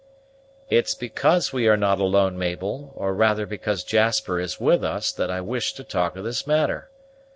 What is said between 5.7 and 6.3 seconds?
to talk of